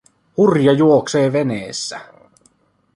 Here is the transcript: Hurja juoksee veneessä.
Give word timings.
Hurja 0.37 0.71
juoksee 0.73 1.33
veneessä. 1.33 2.01